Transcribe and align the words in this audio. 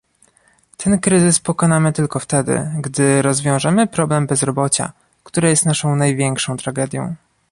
Ten 0.77 0.99
kryzys 0.99 1.39
pokonamy 1.39 1.93
tylko 1.93 2.19
wtedy, 2.19 2.67
gdy 2.77 3.21
rozwiążemy 3.21 3.87
problem 3.87 4.27
bezrobocia, 4.27 4.93
które 5.23 5.49
jest 5.49 5.65
naszą 5.65 5.95
największą 5.95 6.57
tragedią 6.57 7.15